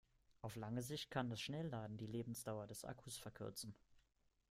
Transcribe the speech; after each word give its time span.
Auf 0.41 0.55
lange 0.55 0.81
Sicht 0.81 1.11
kann 1.11 1.29
das 1.29 1.39
Schnellladen 1.41 1.95
die 1.95 2.07
Lebensdauer 2.07 2.65
des 2.65 2.85
Akkus 2.85 3.19
verkürzen. 3.19 3.75